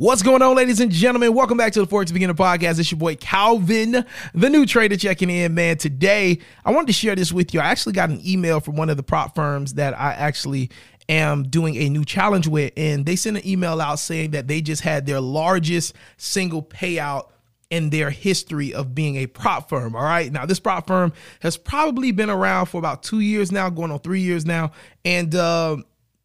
What's 0.00 0.22
going 0.22 0.42
on, 0.42 0.54
ladies 0.54 0.78
and 0.78 0.92
gentlemen? 0.92 1.34
Welcome 1.34 1.58
back 1.58 1.72
to 1.72 1.80
the 1.80 1.86
Forex 1.88 2.12
Beginner 2.12 2.32
Podcast. 2.32 2.78
It's 2.78 2.88
your 2.88 3.00
boy 3.00 3.16
Calvin, 3.16 4.04
the 4.32 4.48
new 4.48 4.64
trader, 4.64 4.96
checking 4.96 5.28
in, 5.28 5.54
man. 5.54 5.76
Today, 5.76 6.38
I 6.64 6.70
wanted 6.70 6.86
to 6.86 6.92
share 6.92 7.16
this 7.16 7.32
with 7.32 7.52
you. 7.52 7.58
I 7.58 7.64
actually 7.64 7.94
got 7.94 8.08
an 8.08 8.24
email 8.24 8.60
from 8.60 8.76
one 8.76 8.90
of 8.90 8.96
the 8.96 9.02
prop 9.02 9.34
firms 9.34 9.74
that 9.74 9.98
I 9.98 10.12
actually 10.12 10.70
am 11.08 11.48
doing 11.48 11.74
a 11.74 11.88
new 11.88 12.04
challenge 12.04 12.46
with, 12.46 12.72
and 12.76 13.06
they 13.06 13.16
sent 13.16 13.38
an 13.38 13.44
email 13.44 13.80
out 13.80 13.98
saying 13.98 14.30
that 14.30 14.46
they 14.46 14.60
just 14.60 14.82
had 14.82 15.04
their 15.04 15.20
largest 15.20 15.96
single 16.16 16.62
payout 16.62 17.30
in 17.68 17.90
their 17.90 18.10
history 18.10 18.72
of 18.72 18.94
being 18.94 19.16
a 19.16 19.26
prop 19.26 19.68
firm. 19.68 19.96
All 19.96 20.04
right. 20.04 20.30
Now, 20.30 20.46
this 20.46 20.60
prop 20.60 20.86
firm 20.86 21.12
has 21.40 21.56
probably 21.56 22.12
been 22.12 22.30
around 22.30 22.66
for 22.66 22.78
about 22.78 23.02
two 23.02 23.18
years 23.18 23.50
now, 23.50 23.68
going 23.68 23.90
on 23.90 23.98
three 23.98 24.20
years 24.20 24.46
now. 24.46 24.70
And, 25.04 25.34
uh, 25.34 25.78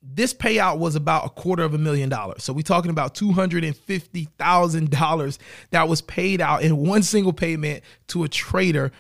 this 0.04 0.34
payout 0.34 0.80
was 0.80 0.96
about 0.96 1.26
a 1.26 1.30
quarter 1.30 1.64
of 1.64 1.74
a 1.74 1.78
million 1.78 2.10
dollars. 2.10 2.44
So 2.44 2.52
we're 2.52 2.62
talking 2.62 2.92
about 2.92 3.16
$250,000 3.16 5.38
that 5.72 5.88
was 5.88 6.02
paid 6.02 6.42
out 6.42 6.62
in 6.62 6.76
one 6.78 7.04
single 7.04 7.32
payment 7.32 7.84
to 8.08 8.26
a 8.26 8.28
trader 8.28 8.92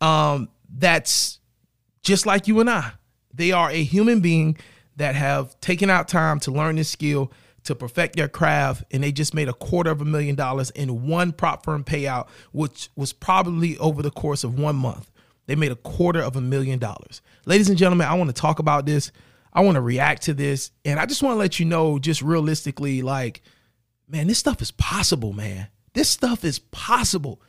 um, 0.00 0.48
that's 0.68 1.40
just 2.02 2.26
like 2.26 2.46
you 2.46 2.60
and 2.60 2.70
I. 2.70 2.92
They 3.34 3.50
are 3.52 3.70
a 3.70 3.82
human 3.82 4.20
being 4.20 4.56
that 4.96 5.16
have 5.16 5.58
taken 5.60 5.90
out 5.90 6.08
time 6.08 6.40
to 6.40 6.50
learn 6.50 6.76
this 6.76 6.88
skill, 6.88 7.32
to 7.64 7.74
perfect 7.74 8.16
their 8.16 8.28
craft, 8.28 8.84
and 8.90 9.02
they 9.02 9.12
just 9.12 9.34
made 9.34 9.48
a 9.48 9.52
quarter 9.52 9.90
of 9.90 10.00
a 10.00 10.04
million 10.04 10.36
dollars 10.36 10.70
in 10.70 11.06
one 11.06 11.32
prop 11.32 11.64
firm 11.64 11.84
payout, 11.84 12.28
which 12.52 12.88
was 12.94 13.12
probably 13.12 13.76
over 13.78 14.02
the 14.02 14.10
course 14.10 14.44
of 14.44 14.58
one 14.58 14.76
month. 14.76 15.10
They 15.46 15.56
made 15.56 15.72
a 15.72 15.76
quarter 15.76 16.20
of 16.20 16.36
a 16.36 16.40
million 16.40 16.78
dollars. 16.78 17.20
Ladies 17.46 17.68
and 17.68 17.78
gentlemen, 17.78 18.06
I 18.06 18.14
want 18.14 18.28
to 18.28 18.40
talk 18.40 18.58
about 18.58 18.86
this. 18.86 19.10
I 19.52 19.60
want 19.60 19.74
to 19.74 19.80
react 19.80 20.22
to 20.22 20.34
this. 20.34 20.70
And 20.84 20.98
I 20.98 21.06
just 21.06 21.22
want 21.22 21.34
to 21.34 21.38
let 21.38 21.60
you 21.60 21.66
know, 21.66 21.98
just 21.98 22.22
realistically, 22.22 23.02
like, 23.02 23.42
man, 24.08 24.26
this 24.26 24.38
stuff 24.38 24.62
is 24.62 24.70
possible, 24.70 25.32
man. 25.32 25.68
This 25.92 26.08
stuff 26.08 26.44
is 26.44 26.58
possible. 26.58 27.42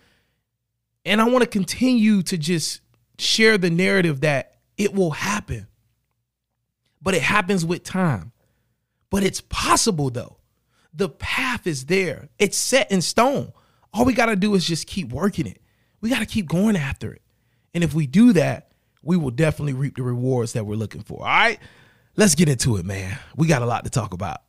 And 1.06 1.22
I 1.22 1.30
want 1.30 1.44
to 1.44 1.50
continue 1.50 2.22
to 2.24 2.38
just 2.38 2.82
share 3.18 3.58
the 3.58 3.70
narrative 3.70 4.22
that 4.22 4.58
it 4.78 4.94
will 4.94 5.12
happen. 5.12 5.68
But 7.02 7.16
it 7.16 7.22
happens 7.22 7.66
with 7.66 7.84
time. 7.84 8.32
But 9.10 9.24
it's 9.24 9.42
possible, 9.42 10.10
though. 10.10 10.38
The 10.94 11.10
path 11.10 11.66
is 11.66 11.86
there, 11.86 12.30
it's 12.38 12.58
set 12.58 12.92
in 12.92 13.02
stone. 13.02 13.52
All 13.94 14.06
we 14.06 14.14
got 14.14 14.28
to 14.28 14.36
do 14.36 14.54
is 14.56 14.66
just 14.66 14.88
keep 14.88 15.10
working 15.12 15.48
it. 15.48 15.60
We 16.02 16.10
got 16.10 16.20
to 16.20 16.26
keep 16.26 16.48
going 16.48 16.76
after 16.76 17.14
it. 17.14 17.22
And 17.74 17.84
if 17.84 17.94
we 17.94 18.08
do 18.08 18.34
that, 18.34 18.72
we 19.02 19.18
will 19.18 19.32
definitely 19.32 19.74
reap 19.74 19.96
the 19.96 20.04
rewards 20.04 20.54
that 20.54 20.66
we're 20.66 20.76
looking 20.76 21.02
for. 21.02 21.20
All 21.20 21.26
right 21.26 21.60
let's 22.16 22.36
get 22.36 22.50
into 22.50 22.78
it, 22.78 22.86
man. 22.86 23.18
We 23.36 23.48
got 23.48 23.62
a 23.62 23.66
lot 23.66 23.84
to 23.86 23.90
talk 23.90 24.14
about. 24.14 24.40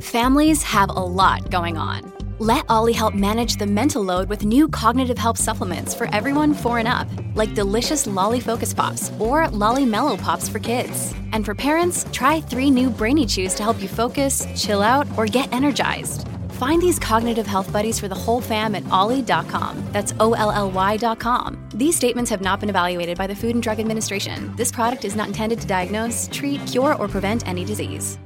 Families 0.00 0.62
have 0.62 0.88
a 0.88 0.92
lot 0.92 1.50
going 1.50 1.76
on. 1.76 2.12
Let 2.38 2.64
Olly 2.70 2.94
help 2.94 3.14
manage 3.14 3.56
the 3.56 3.66
mental 3.66 4.02
load 4.02 4.30
with 4.30 4.46
new 4.46 4.66
cognitive 4.66 5.18
help 5.18 5.36
supplements 5.36 5.94
for 5.94 6.08
everyone 6.14 6.54
four 6.54 6.78
and 6.78 6.88
up, 6.88 7.06
like 7.34 7.54
delicious 7.54 8.06
Lolly 8.06 8.40
Focus 8.40 8.72
Pops 8.72 9.12
or 9.18 9.48
Lolly 9.48 9.84
Mellow 9.84 10.16
Pops 10.16 10.48
for 10.48 10.58
kids. 10.58 11.14
And 11.32 11.44
for 11.44 11.54
parents, 11.54 12.06
try 12.12 12.40
three 12.40 12.70
new 12.70 12.88
Brainy 12.88 13.26
Chews 13.26 13.54
to 13.56 13.62
help 13.62 13.82
you 13.82 13.88
focus, 13.88 14.46
chill 14.56 14.80
out, 14.80 15.06
or 15.18 15.26
get 15.26 15.52
energized. 15.52 16.26
Find 16.60 16.82
these 16.82 16.98
cognitive 16.98 17.46
health 17.46 17.72
buddies 17.72 17.98
for 17.98 18.06
the 18.06 18.14
whole 18.14 18.42
fam 18.42 18.74
at 18.74 18.86
olly.com. 18.90 19.82
That's 19.92 20.12
O 20.20 20.34
L 20.34 20.50
L 20.50 20.70
Y.com. 20.70 21.56
These 21.74 21.96
statements 21.96 22.30
have 22.30 22.42
not 22.42 22.60
been 22.60 22.68
evaluated 22.68 23.16
by 23.16 23.26
the 23.26 23.34
Food 23.34 23.54
and 23.54 23.62
Drug 23.62 23.80
Administration. 23.80 24.54
This 24.56 24.70
product 24.70 25.06
is 25.06 25.16
not 25.16 25.28
intended 25.28 25.58
to 25.62 25.66
diagnose, 25.66 26.28
treat, 26.30 26.60
cure, 26.66 26.96
or 26.96 27.08
prevent 27.08 27.48
any 27.48 27.64
disease. 27.64 28.18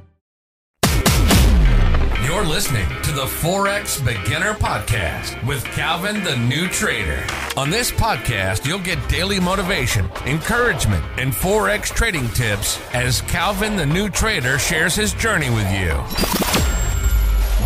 You're 2.25 2.43
listening 2.43 2.89
to 3.03 3.13
the 3.13 3.23
Forex 3.23 4.03
Beginner 4.03 4.53
Podcast 4.55 5.41
with 5.47 5.63
Calvin 5.63 6.21
the 6.25 6.35
New 6.35 6.67
Trader. 6.67 7.25
On 7.55 7.69
this 7.69 7.89
podcast, 7.89 8.65
you'll 8.65 8.79
get 8.79 8.99
daily 9.07 9.39
motivation, 9.39 10.09
encouragement, 10.25 11.05
and 11.17 11.31
Forex 11.31 11.85
trading 11.85 12.27
tips 12.29 12.81
as 12.93 13.21
Calvin 13.21 13.77
the 13.77 13.85
New 13.85 14.09
Trader 14.09 14.59
shares 14.59 14.93
his 14.93 15.13
journey 15.13 15.49
with 15.49 15.71
you. 15.71 16.44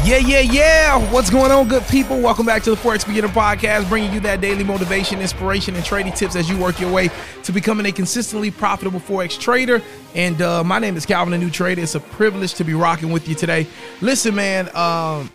Yeah, 0.04 0.18
yeah, 0.18 0.40
yeah. 0.40 1.12
What's 1.12 1.30
going 1.30 1.52
on, 1.52 1.68
good 1.68 1.84
people? 1.84 2.20
Welcome 2.20 2.46
back 2.46 2.64
to 2.64 2.72
the 2.72 2.76
Forex 2.76 3.06
Beginner 3.06 3.28
Podcast, 3.28 3.90
bringing 3.90 4.12
you 4.12 4.20
that 4.22 4.42
daily 4.42 4.64
motivation, 4.64 5.20
inspiration, 5.22 5.76
and 5.76 5.86
trading 5.86 6.14
tips 6.14 6.36
as 6.36 6.50
you 6.50 6.58
work 6.58 6.80
your 6.80 6.92
way 6.92 7.10
to 7.44 7.52
becoming 7.52 7.86
a 7.86 7.92
consistently 7.92 8.50
profitable 8.50 9.00
Forex 9.00 9.40
trader. 9.40 9.84
And 10.16 10.42
uh, 10.42 10.64
my 10.64 10.80
name 10.80 10.96
is 10.98 11.06
Calvin, 11.06 11.34
a 11.34 11.38
new 11.38 11.52
trader. 11.52 11.82
It's 11.82 11.94
a 11.96 12.00
privilege 12.00 12.56
to 12.56 12.64
be 12.64 12.74
rocking 12.74 13.12
with 13.12 13.28
you 13.28 13.36
today. 13.36 13.68
Listen, 14.02 14.34
man, 14.34 14.76
um, 14.76 15.30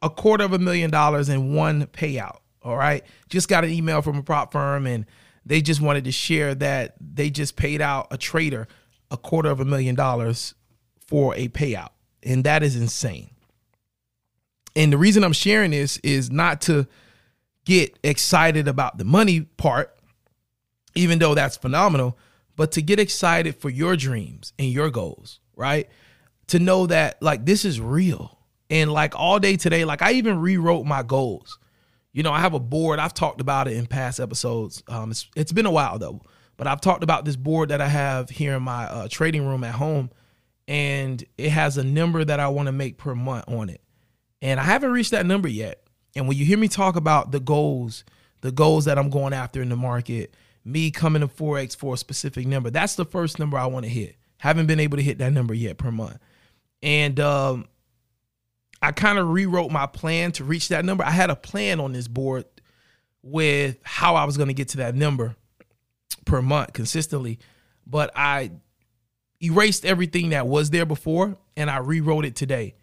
a 0.00 0.08
quarter 0.08 0.44
of 0.44 0.52
a 0.52 0.58
million 0.58 0.90
dollars 0.90 1.28
in 1.28 1.54
one 1.54 1.86
payout. 1.86 2.38
All 2.62 2.76
right. 2.76 3.04
Just 3.28 3.48
got 3.48 3.64
an 3.64 3.70
email 3.70 4.00
from 4.00 4.16
a 4.16 4.22
prop 4.22 4.52
firm, 4.52 4.86
and 4.86 5.04
they 5.44 5.60
just 5.60 5.80
wanted 5.80 6.04
to 6.04 6.12
share 6.12 6.54
that 6.54 6.94
they 7.00 7.28
just 7.28 7.56
paid 7.56 7.80
out 7.82 8.06
a 8.10 8.16
trader 8.16 8.68
a 9.10 9.16
quarter 9.18 9.50
of 9.50 9.60
a 9.60 9.64
million 9.64 9.94
dollars 9.94 10.54
for 11.06 11.34
a 11.34 11.48
payout. 11.48 11.90
And 12.22 12.44
that 12.44 12.62
is 12.62 12.76
insane. 12.76 13.31
And 14.74 14.92
the 14.92 14.98
reason 14.98 15.24
I'm 15.24 15.32
sharing 15.32 15.70
this 15.70 15.98
is 15.98 16.30
not 16.30 16.62
to 16.62 16.86
get 17.64 17.98
excited 18.02 18.68
about 18.68 18.98
the 18.98 19.04
money 19.04 19.42
part, 19.42 19.94
even 20.94 21.18
though 21.18 21.34
that's 21.34 21.56
phenomenal, 21.56 22.18
but 22.56 22.72
to 22.72 22.82
get 22.82 22.98
excited 22.98 23.56
for 23.56 23.70
your 23.70 23.96
dreams 23.96 24.52
and 24.58 24.68
your 24.68 24.90
goals, 24.90 25.40
right? 25.56 25.88
To 26.48 26.58
know 26.58 26.86
that 26.86 27.22
like 27.22 27.44
this 27.44 27.64
is 27.64 27.80
real. 27.80 28.38
And 28.70 28.90
like 28.90 29.14
all 29.14 29.38
day 29.38 29.56
today, 29.56 29.84
like 29.84 30.02
I 30.02 30.12
even 30.12 30.40
rewrote 30.40 30.86
my 30.86 31.02
goals. 31.02 31.58
You 32.12 32.22
know, 32.22 32.32
I 32.32 32.40
have 32.40 32.54
a 32.54 32.60
board. 32.60 32.98
I've 32.98 33.14
talked 33.14 33.40
about 33.40 33.68
it 33.68 33.76
in 33.76 33.86
past 33.86 34.20
episodes. 34.20 34.82
Um, 34.88 35.10
it's, 35.10 35.28
it's 35.36 35.52
been 35.52 35.66
a 35.66 35.70
while 35.70 35.98
though, 35.98 36.22
but 36.56 36.66
I've 36.66 36.80
talked 36.80 37.02
about 37.02 37.24
this 37.24 37.36
board 37.36 37.68
that 37.68 37.80
I 37.80 37.88
have 37.88 38.30
here 38.30 38.54
in 38.54 38.62
my 38.62 38.84
uh, 38.84 39.08
trading 39.10 39.46
room 39.46 39.64
at 39.64 39.74
home, 39.74 40.10
and 40.66 41.22
it 41.36 41.50
has 41.50 41.76
a 41.76 41.84
number 41.84 42.24
that 42.24 42.40
I 42.40 42.48
want 42.48 42.66
to 42.66 42.72
make 42.72 42.96
per 42.96 43.14
month 43.14 43.44
on 43.48 43.68
it. 43.68 43.81
And 44.42 44.58
I 44.58 44.64
haven't 44.64 44.90
reached 44.90 45.12
that 45.12 45.24
number 45.24 45.48
yet. 45.48 45.82
And 46.14 46.28
when 46.28 46.36
you 46.36 46.44
hear 46.44 46.58
me 46.58 46.68
talk 46.68 46.96
about 46.96 47.30
the 47.30 47.40
goals, 47.40 48.04
the 48.42 48.52
goals 48.52 48.84
that 48.84 48.98
I'm 48.98 49.08
going 49.08 49.32
after 49.32 49.62
in 49.62 49.68
the 49.68 49.76
market, 49.76 50.34
me 50.64 50.90
coming 50.90 51.20
to 51.20 51.28
Forex 51.28 51.74
for 51.74 51.94
a 51.94 51.96
specific 51.96 52.46
number, 52.46 52.68
that's 52.68 52.96
the 52.96 53.04
first 53.04 53.38
number 53.38 53.56
I 53.56 53.66
want 53.66 53.84
to 53.84 53.90
hit. 53.90 54.16
Haven't 54.38 54.66
been 54.66 54.80
able 54.80 54.96
to 54.98 55.02
hit 55.02 55.18
that 55.18 55.32
number 55.32 55.54
yet 55.54 55.78
per 55.78 55.92
month. 55.92 56.18
And 56.82 57.18
um, 57.20 57.68
I 58.82 58.90
kind 58.90 59.18
of 59.18 59.28
rewrote 59.28 59.70
my 59.70 59.86
plan 59.86 60.32
to 60.32 60.44
reach 60.44 60.68
that 60.68 60.84
number. 60.84 61.04
I 61.04 61.12
had 61.12 61.30
a 61.30 61.36
plan 61.36 61.78
on 61.78 61.92
this 61.92 62.08
board 62.08 62.44
with 63.22 63.78
how 63.84 64.16
I 64.16 64.24
was 64.24 64.36
going 64.36 64.48
to 64.48 64.54
get 64.54 64.68
to 64.70 64.78
that 64.78 64.96
number 64.96 65.36
per 66.24 66.42
month 66.42 66.72
consistently, 66.72 67.38
but 67.86 68.10
I 68.16 68.50
erased 69.40 69.84
everything 69.84 70.30
that 70.30 70.48
was 70.48 70.70
there 70.70 70.84
before 70.84 71.36
and 71.56 71.70
I 71.70 71.78
rewrote 71.78 72.24
it 72.24 72.34
today. 72.34 72.74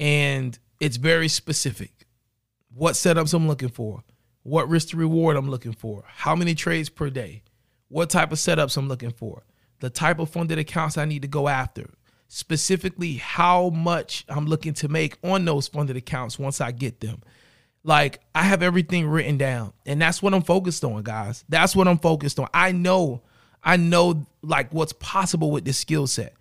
And 0.00 0.58
it's 0.80 0.96
very 0.96 1.28
specific. 1.28 1.92
What 2.74 2.94
setups 2.94 3.34
I'm 3.34 3.46
looking 3.46 3.68
for, 3.68 4.02
what 4.42 4.68
risk 4.68 4.88
to 4.88 4.96
reward 4.96 5.36
I'm 5.36 5.50
looking 5.50 5.74
for, 5.74 6.04
how 6.06 6.34
many 6.34 6.54
trades 6.54 6.88
per 6.88 7.10
day, 7.10 7.42
what 7.88 8.10
type 8.10 8.32
of 8.32 8.38
setups 8.38 8.76
I'm 8.76 8.88
looking 8.88 9.10
for, 9.10 9.42
the 9.80 9.90
type 9.90 10.18
of 10.18 10.30
funded 10.30 10.58
accounts 10.58 10.96
I 10.96 11.04
need 11.04 11.22
to 11.22 11.28
go 11.28 11.48
after, 11.48 11.90
specifically 12.28 13.14
how 13.14 13.70
much 13.70 14.24
I'm 14.28 14.46
looking 14.46 14.72
to 14.74 14.88
make 14.88 15.18
on 15.22 15.44
those 15.44 15.68
funded 15.68 15.96
accounts 15.96 16.38
once 16.38 16.60
I 16.60 16.70
get 16.70 17.00
them. 17.00 17.22
Like 17.82 18.20
I 18.34 18.42
have 18.42 18.62
everything 18.62 19.06
written 19.08 19.36
down, 19.36 19.72
and 19.84 20.00
that's 20.00 20.22
what 20.22 20.32
I'm 20.32 20.42
focused 20.42 20.84
on, 20.84 21.02
guys. 21.02 21.44
That's 21.48 21.74
what 21.74 21.88
I'm 21.88 21.98
focused 21.98 22.38
on. 22.38 22.46
I 22.54 22.72
know, 22.72 23.22
I 23.64 23.76
know 23.76 24.26
like 24.42 24.72
what's 24.72 24.92
possible 24.92 25.50
with 25.50 25.64
this 25.64 25.78
skill 25.78 26.06
set, 26.06 26.34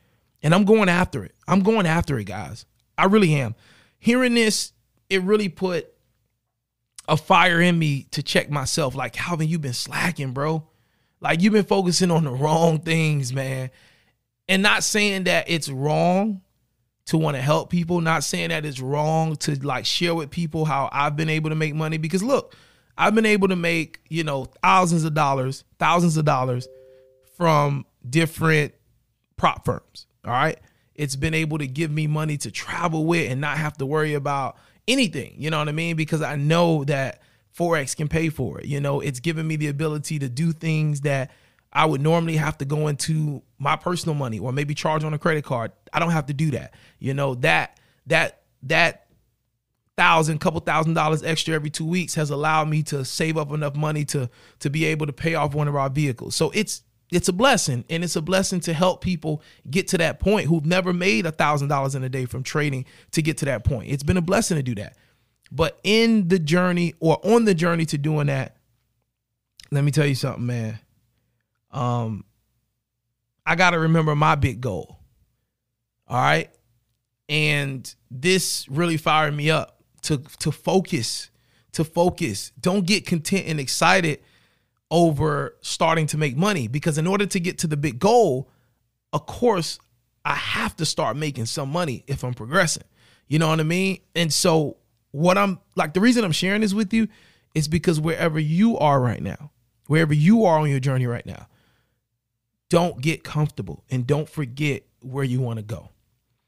and 0.44 0.54
I'm 0.54 0.66
going 0.66 0.90
after 0.90 1.24
it. 1.24 1.34
I'm 1.48 1.62
going 1.62 1.86
after 1.86 2.20
it, 2.20 2.26
guys. 2.26 2.66
I 2.98 3.06
really 3.06 3.34
am 3.36 3.56
hearing 4.00 4.34
this, 4.34 4.72
it 5.10 5.22
really 5.22 5.50
put 5.50 5.88
a 7.08 7.18
fire 7.18 7.62
in 7.62 7.78
me 7.78 8.04
to 8.12 8.24
check 8.24 8.50
myself. 8.50 8.96
Like, 8.96 9.14
Calvin, 9.14 9.48
you've 9.48 9.62
been 9.62 9.74
slacking, 9.74 10.32
bro. 10.32 10.68
Like, 11.20 11.42
you've 11.42 11.54
been 11.54 11.66
focusing 11.66 12.12
on 12.12 12.24
the 12.24 12.32
wrong 12.32 12.80
things, 12.80 13.34
man. 13.34 13.70
And 14.48 14.64
not 14.64 14.84
saying 14.84 15.26
that 15.26 15.50
it's 15.50 15.70
wrong 15.70 16.42
to 17.08 17.18
want 17.18 17.36
to 17.36 17.42
help 17.42 17.70
people, 17.70 18.02
not 18.02 18.24
saying 18.24 18.50
that 18.50 18.66
it's 18.66 18.80
wrong 18.80 19.36
to 19.36 19.56
like 19.66 19.86
share 19.86 20.14
with 20.14 20.30
people 20.30 20.66
how 20.66 20.90
I've 20.92 21.16
been 21.16 21.30
able 21.30 21.50
to 21.50 21.56
make 21.56 21.76
money. 21.76 21.98
Because 21.98 22.24
look, 22.24 22.56
I've 22.98 23.16
been 23.16 23.26
able 23.26 23.48
to 23.48 23.56
make, 23.56 24.00
you 24.10 24.24
know, 24.24 24.46
thousands 24.64 25.04
of 25.04 25.14
dollars, 25.14 25.64
thousands 25.80 26.18
of 26.18 26.26
dollars 26.26 26.68
from 27.36 27.86
different 28.08 28.74
prop 29.38 29.66
firms. 29.66 30.08
All 30.24 30.32
right 30.32 30.60
it's 31.00 31.16
been 31.16 31.34
able 31.34 31.58
to 31.58 31.66
give 31.66 31.90
me 31.90 32.08
money 32.08 32.36
to 32.36 32.52
travel 32.52 33.06
with 33.06 33.32
and 33.32 33.40
not 33.40 33.58
have 33.58 33.78
to 33.78 33.86
worry 33.86 34.16
about 34.16 34.58
anything. 34.86 35.34
You 35.38 35.50
know 35.50 35.58
what 35.58 35.70
I 35.70 35.72
mean? 35.72 35.96
Because 35.96 36.22
I 36.22 36.36
know 36.36 36.84
that 36.84 37.22
Forex 37.58 37.96
can 37.96 38.10
pay 38.10 38.28
for 38.28 38.60
it. 38.60 38.66
You 38.66 38.82
know, 38.82 39.00
it's 39.00 39.22
given 39.22 39.48
me 39.48 39.56
the 39.56 39.68
ability 39.68 40.20
to 40.20 40.28
do 40.28 40.52
things 40.52 41.02
that 41.02 41.32
I 41.72 41.86
would 41.86 42.02
normally 42.02 42.36
have 42.36 42.58
to 42.58 42.66
go 42.66 42.90
into 42.90 43.42
my 43.60 43.78
personal 43.78 44.14
money 44.14 44.40
or 44.40 44.52
maybe 44.52 44.76
charge 44.76 45.06
on 45.06 45.14
a 45.14 45.18
credit 45.18 45.46
card. 45.46 45.72
I 45.94 46.00
don't 46.00 46.12
have 46.12 46.26
to 46.26 46.34
do 46.34 46.52
that. 46.52 46.74
You 47.00 47.14
know, 47.14 47.36
that 47.36 47.80
that 48.08 48.42
that 48.64 49.06
thousand, 49.96 50.40
couple 50.40 50.60
thousand 50.60 50.96
dollars 50.96 51.24
extra 51.24 51.56
every 51.56 51.70
two 51.70 51.86
weeks 51.86 52.16
has 52.16 52.30
allowed 52.30 52.68
me 52.68 52.84
to 52.84 53.06
save 53.06 53.38
up 53.38 53.54
enough 53.54 53.78
money 53.78 54.04
to 54.04 54.30
to 54.60 54.70
be 54.70 54.84
able 54.84 55.06
to 55.06 55.14
pay 55.14 55.36
off 55.36 55.56
one 55.56 55.70
of 55.70 55.78
our 55.78 55.90
vehicles. 55.90 56.36
So 56.36 56.52
it's 56.52 56.82
it's 57.12 57.28
a 57.28 57.34
blessing 57.34 57.86
and 57.90 58.04
it's 58.04 58.16
a 58.16 58.22
blessing 58.22 58.60
to 58.62 58.74
help 58.74 59.02
people 59.02 59.42
get 59.70 59.88
to 59.90 59.98
that 59.98 60.20
point 60.20 60.48
who've 60.48 60.66
never 60.66 60.94
made 60.94 61.26
a 61.26 61.32
thousand 61.32 61.68
dollars 61.68 61.96
in 61.96 62.04
a 62.04 62.10
day 62.10 62.26
from 62.26 62.44
trading 62.44 62.86
to 63.12 63.22
get 63.22 63.38
to 63.40 63.46
that 63.46 63.64
point. 63.64 63.90
It's 63.90 64.04
been 64.04 64.18
a 64.18 64.22
blessing 64.22 64.58
to 64.58 64.64
do 64.64 64.76
that. 64.76 64.96
But 65.52 65.80
in 65.84 66.28
the 66.28 66.38
journey 66.38 66.94
or 67.00 67.20
on 67.26 67.46
the 67.46 67.56
journey 67.56 67.86
to 67.88 67.98
doing 67.98 68.28
that 68.28 68.56
let 69.72 69.84
me 69.84 69.92
tell 69.92 70.06
you 70.06 70.16
something 70.16 70.46
man. 70.46 70.80
Um 71.72 72.26
i 73.46 73.56
gotta 73.56 73.80
remember 73.80 74.16
my 74.16 74.36
big 74.36 74.62
goal 74.62 75.00
all 76.10 76.20
right? 76.20 76.50
And 77.28 77.94
this 78.10 78.68
really 78.68 78.98
fired 78.98 79.36
me 79.36 79.52
up 79.52 79.84
to 80.04 80.18
to 80.40 80.52
focus 80.52 81.30
to 81.74 81.84
focus. 81.84 82.52
Don't 82.60 82.86
get 82.86 83.06
content 83.06 83.46
and 83.48 83.60
excited 83.60 84.22
over 84.92 85.56
starting 85.62 86.08
to 86.08 86.18
make 86.18 86.36
money 86.36 86.68
because 86.68 86.98
in 86.98 87.08
order 87.08 87.26
to 87.26 87.40
get 87.40 87.60
to 87.60 87.68
the 87.68 87.78
big 87.78 88.00
goal, 88.00 88.50
of 89.14 89.26
course, 89.26 89.80
I 90.26 90.36
have 90.36 90.76
to 90.78 90.86
start 90.86 91.18
making 91.18 91.46
some 91.46 91.72
money 91.72 92.04
if 92.08 92.24
I'm 92.24 92.34
progressing. 92.34 92.84
You 93.28 93.40
know 93.40 93.48
what 93.50 93.60
I 93.60 93.64
mean? 93.64 94.00
And 94.16 94.34
so 94.34 94.78
what 95.12 95.38
I'm 95.38 95.60
like 95.76 95.94
the 95.94 96.02
reason 96.02 96.24
I'm 96.24 96.32
sharing 96.32 96.62
this 96.62 96.74
with 96.74 96.94
you 96.94 97.08
is 97.56 97.68
because 97.68 98.00
wherever 98.00 98.40
you 98.40 98.78
are 98.78 99.00
right 99.00 99.22
now, 99.22 99.52
wherever 99.88 100.14
you 100.14 100.46
are 100.46 100.60
on 100.60 100.70
your 100.70 100.80
journey 100.80 101.06
right 101.06 101.26
now, 101.26 101.48
don't 102.70 103.02
get 103.02 103.24
comfortable 103.24 103.84
and 103.90 104.06
don't 104.06 104.30
forget 104.30 104.84
where 105.02 105.24
you 105.24 105.40
want 105.40 105.58
to 105.58 105.64
go. 105.64 105.90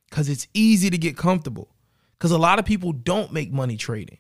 Cuz 0.10 0.30
it's 0.30 0.48
easy 0.54 0.90
to 0.90 0.98
get 0.98 1.16
comfortable 1.16 1.74
cuz 2.20 2.32
a 2.32 2.38
lot 2.38 2.60
of 2.60 2.66
people 2.66 2.92
don't 2.92 3.32
make 3.32 3.52
money 3.52 3.78
trading. 3.78 4.18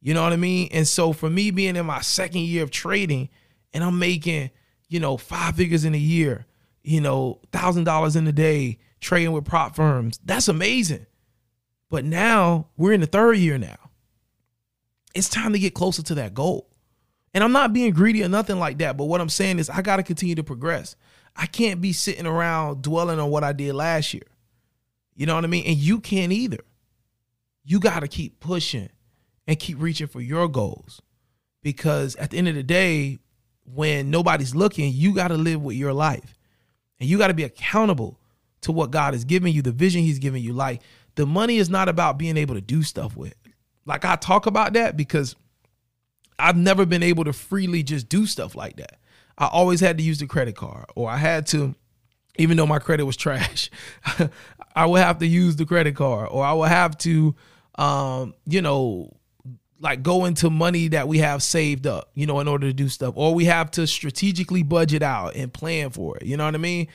You 0.00 0.14
know 0.14 0.22
what 0.22 0.32
I 0.32 0.36
mean? 0.36 0.68
And 0.72 0.88
so 0.88 1.12
for 1.12 1.28
me 1.28 1.50
being 1.50 1.76
in 1.76 1.86
my 1.86 2.00
second 2.00 2.42
year 2.42 2.62
of 2.62 2.70
trading, 2.70 3.28
and 3.72 3.84
I'm 3.84 3.98
making, 3.98 4.50
you 4.88 5.00
know, 5.00 5.16
five 5.16 5.56
figures 5.56 5.84
in 5.84 5.94
a 5.94 5.98
year, 5.98 6.46
you 6.82 7.00
know, 7.00 7.40
thousand 7.52 7.84
dollars 7.84 8.16
in 8.16 8.26
a 8.26 8.32
day 8.32 8.78
trading 9.00 9.32
with 9.32 9.44
prop 9.44 9.74
firms. 9.74 10.20
That's 10.24 10.48
amazing. 10.48 11.06
But 11.88 12.04
now 12.04 12.68
we're 12.76 12.92
in 12.92 13.00
the 13.00 13.06
third 13.06 13.38
year 13.38 13.58
now. 13.58 13.90
It's 15.14 15.28
time 15.28 15.52
to 15.52 15.58
get 15.58 15.74
closer 15.74 16.02
to 16.04 16.14
that 16.16 16.34
goal. 16.34 16.68
And 17.34 17.42
I'm 17.42 17.52
not 17.52 17.72
being 17.72 17.92
greedy 17.92 18.22
or 18.22 18.28
nothing 18.28 18.58
like 18.58 18.78
that. 18.78 18.96
But 18.96 19.06
what 19.06 19.20
I'm 19.20 19.28
saying 19.28 19.58
is 19.58 19.70
I 19.70 19.82
got 19.82 19.96
to 19.96 20.02
continue 20.02 20.34
to 20.36 20.44
progress. 20.44 20.96
I 21.36 21.46
can't 21.46 21.80
be 21.80 21.92
sitting 21.92 22.26
around 22.26 22.82
dwelling 22.82 23.18
on 23.18 23.30
what 23.30 23.44
I 23.44 23.52
did 23.52 23.74
last 23.74 24.12
year. 24.14 24.26
You 25.14 25.26
know 25.26 25.34
what 25.34 25.44
I 25.44 25.48
mean? 25.48 25.64
And 25.66 25.76
you 25.76 26.00
can't 26.00 26.32
either. 26.32 26.64
You 27.64 27.78
got 27.78 28.00
to 28.00 28.08
keep 28.08 28.40
pushing 28.40 28.88
and 29.46 29.58
keep 29.58 29.80
reaching 29.80 30.06
for 30.06 30.20
your 30.20 30.48
goals 30.48 31.02
because 31.62 32.16
at 32.16 32.30
the 32.30 32.38
end 32.38 32.48
of 32.48 32.54
the 32.54 32.62
day, 32.62 33.18
when 33.74 34.10
nobody's 34.10 34.54
looking, 34.54 34.92
you 34.92 35.14
got 35.14 35.28
to 35.28 35.36
live 35.36 35.62
with 35.62 35.76
your 35.76 35.92
life. 35.92 36.36
And 36.98 37.08
you 37.08 37.18
got 37.18 37.28
to 37.28 37.34
be 37.34 37.44
accountable 37.44 38.18
to 38.62 38.72
what 38.72 38.90
God 38.90 39.14
is 39.14 39.24
giving 39.24 39.54
you, 39.54 39.62
the 39.62 39.72
vision 39.72 40.02
He's 40.02 40.18
giving 40.18 40.42
you. 40.42 40.52
Like 40.52 40.82
the 41.14 41.26
money 41.26 41.56
is 41.56 41.70
not 41.70 41.88
about 41.88 42.18
being 42.18 42.36
able 42.36 42.54
to 42.54 42.60
do 42.60 42.82
stuff 42.82 43.16
with. 43.16 43.34
Like 43.86 44.04
I 44.04 44.16
talk 44.16 44.46
about 44.46 44.74
that 44.74 44.96
because 44.96 45.34
I've 46.38 46.56
never 46.56 46.86
been 46.86 47.02
able 47.02 47.24
to 47.24 47.32
freely 47.32 47.82
just 47.82 48.08
do 48.08 48.26
stuff 48.26 48.54
like 48.54 48.76
that. 48.76 48.98
I 49.38 49.46
always 49.46 49.80
had 49.80 49.98
to 49.98 50.04
use 50.04 50.18
the 50.18 50.26
credit 50.26 50.56
card, 50.56 50.86
or 50.94 51.08
I 51.08 51.16
had 51.16 51.46
to, 51.48 51.74
even 52.36 52.56
though 52.56 52.66
my 52.66 52.78
credit 52.78 53.06
was 53.06 53.16
trash, 53.16 53.70
I 54.76 54.86
would 54.86 55.00
have 55.00 55.18
to 55.18 55.26
use 55.26 55.56
the 55.56 55.64
credit 55.64 55.96
card, 55.96 56.28
or 56.30 56.44
I 56.44 56.52
would 56.52 56.68
have 56.68 56.96
to, 56.98 57.34
um, 57.76 58.34
you 58.46 58.60
know, 58.60 59.16
like 59.80 60.02
go 60.02 60.26
into 60.26 60.50
money 60.50 60.88
that 60.88 61.08
we 61.08 61.18
have 61.18 61.42
saved 61.42 61.86
up, 61.86 62.10
you 62.14 62.26
know, 62.26 62.38
in 62.40 62.46
order 62.46 62.66
to 62.66 62.72
do 62.72 62.88
stuff, 62.88 63.14
or 63.16 63.34
we 63.34 63.46
have 63.46 63.70
to 63.72 63.86
strategically 63.86 64.62
budget 64.62 65.02
out 65.02 65.34
and 65.34 65.52
plan 65.52 65.90
for 65.90 66.18
it. 66.18 66.26
You 66.26 66.36
know 66.36 66.44
what 66.44 66.54
I 66.54 66.58
mean? 66.58 66.86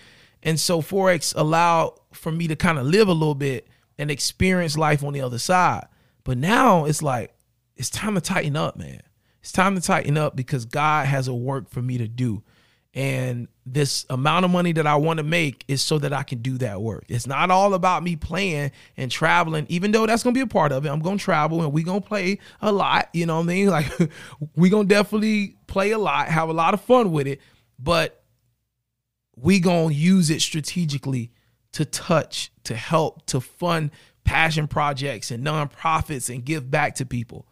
And 0.43 0.59
so 0.59 0.81
Forex 0.81 1.33
allowed 1.35 1.97
for 2.13 2.31
me 2.31 2.47
to 2.47 2.55
kind 2.55 2.77
of 2.77 2.85
live 2.85 3.07
a 3.07 3.13
little 3.13 3.35
bit 3.35 3.67
and 3.97 4.11
experience 4.11 4.77
life 4.77 5.03
on 5.03 5.13
the 5.13 5.21
other 5.21 5.39
side. 5.39 5.87
But 6.23 6.37
now 6.37 6.85
it's 6.85 7.01
like, 7.01 7.33
it's 7.75 7.89
time 7.89 8.15
to 8.15 8.21
tighten 8.21 8.55
up, 8.55 8.77
man. 8.77 9.01
It's 9.41 9.51
time 9.51 9.75
to 9.75 9.81
tighten 9.81 10.17
up 10.17 10.35
because 10.35 10.65
God 10.65 11.07
has 11.07 11.27
a 11.27 11.33
work 11.33 11.69
for 11.69 11.81
me 11.81 11.97
to 11.97 12.07
do. 12.07 12.43
And 12.95 13.49
this 13.65 14.05
amount 14.09 14.45
of 14.45 14.51
money 14.51 14.71
that 14.71 14.87
I 14.87 14.95
want 14.95 15.17
to 15.17 15.23
make 15.23 15.65
is 15.67 15.81
so 15.81 15.99
that 15.99 16.13
I 16.13 16.23
can 16.23 16.41
do 16.41 16.57
that 16.59 16.81
work. 16.81 17.03
It's 17.09 17.27
not 17.27 17.51
all 17.51 17.73
about 17.73 18.03
me 18.03 18.15
playing 18.15 18.71
and 18.95 19.11
traveling, 19.11 19.65
even 19.67 19.91
though 19.91 20.05
that's 20.05 20.23
gonna 20.23 20.33
be 20.33 20.39
a 20.39 20.47
part 20.47 20.71
of 20.71 20.85
it. 20.85 20.89
I'm 20.89 21.01
gonna 21.01 21.17
travel 21.17 21.61
and 21.61 21.73
we're 21.73 21.83
gonna 21.83 21.99
play 21.99 22.39
a 22.61 22.71
lot. 22.71 23.09
You 23.11 23.25
know 23.25 23.35
what 23.35 23.43
I 23.43 23.47
mean? 23.47 23.69
Like 23.75 23.91
we're 24.55 24.71
gonna 24.71 24.87
definitely 24.87 25.57
play 25.67 25.91
a 25.91 25.97
lot, 25.97 26.29
have 26.29 26.47
a 26.47 26.53
lot 26.53 26.73
of 26.73 26.79
fun 26.79 27.11
with 27.11 27.27
it, 27.27 27.41
but 27.77 28.23
we 29.35 29.59
gonna 29.59 29.93
use 29.93 30.29
it 30.29 30.41
strategically 30.41 31.31
to 31.73 31.83
touch, 31.83 32.53
to 32.63 32.75
help, 32.75 33.25
to 33.25 33.41
fund 33.41 33.91
passion 34.23 34.67
projects 34.67 35.31
and 35.31 35.45
nonprofits 35.45 36.33
and 36.33 36.45
give 36.45 36.71
back 36.71 36.95
to 36.95 37.05
people. 37.05 37.45